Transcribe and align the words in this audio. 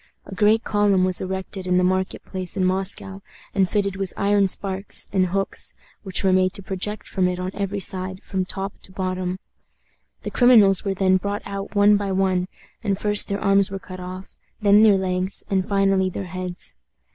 A 0.25 0.33
great 0.33 0.63
column 0.63 1.03
was 1.03 1.21
erected 1.21 1.67
in 1.67 1.77
the 1.77 1.83
market 1.83 2.25
place 2.25 2.57
in 2.57 2.65
Moscow, 2.65 3.21
and 3.53 3.69
fitted 3.69 3.97
with 3.97 4.13
iron 4.17 4.47
spikes 4.47 5.07
and 5.13 5.27
hooks, 5.27 5.75
which 6.01 6.23
were 6.23 6.33
made 6.33 6.53
to 6.53 6.63
project 6.63 7.07
from 7.07 7.27
it 7.27 7.37
on 7.37 7.51
every 7.53 7.79
side, 7.79 8.23
from 8.23 8.43
top 8.43 8.73
to 8.81 8.91
bottom. 8.91 9.37
The 10.23 10.31
criminals 10.31 10.83
were 10.83 10.95
then 10.95 11.17
brought 11.17 11.43
out 11.45 11.75
one 11.75 11.97
by 11.97 12.11
one, 12.13 12.47
and 12.83 12.97
first 12.97 13.27
their 13.27 13.39
arms 13.41 13.69
were 13.69 13.77
cut 13.77 13.99
off, 13.99 14.35
then 14.59 14.81
their 14.81 14.97
legs, 14.97 15.43
and 15.51 15.69
finally 15.69 16.09
their 16.09 16.25
heads. 16.25 16.73